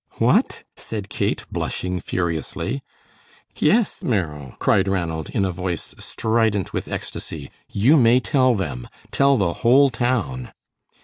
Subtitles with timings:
[0.17, 2.81] "What?" said Kate, blushing furiously.
[3.57, 8.87] "Yes, Merrill," cried Ranald, in a voice strident with ecstasy, "you may tell them.
[9.11, 10.53] Tell the whole town."